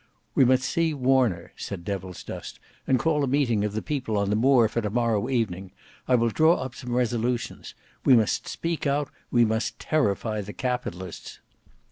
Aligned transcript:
"We 0.33 0.45
must 0.45 0.63
see 0.63 0.95
Warner." 0.95 1.53
said 1.55 1.85
Devilsdust, 1.85 2.57
"and 2.87 2.97
call 2.97 3.23
a 3.23 3.27
meeting 3.27 3.63
of 3.63 3.73
the 3.73 3.83
people 3.83 4.17
on 4.17 4.31
the 4.31 4.35
Moor 4.35 4.67
for 4.67 4.81
to 4.81 4.89
morrow 4.89 5.29
evening. 5.29 5.73
I 6.07 6.15
will 6.15 6.29
draw 6.29 6.55
up 6.55 6.73
some 6.73 6.95
resolutions. 6.95 7.75
We 8.03 8.15
must 8.15 8.47
speak 8.47 8.87
out; 8.87 9.11
we 9.29 9.45
must 9.45 9.77
terrify 9.77 10.41
the 10.41 10.53
Capitalists." 10.53 11.39